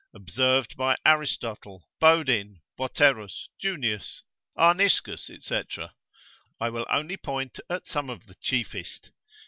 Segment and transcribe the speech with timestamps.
[0.15, 4.23] observed by Aristotle, Bodin, Boterus, Junius,
[4.57, 5.61] Arniscus, &c.
[6.59, 9.11] I will only point at some of chiefest.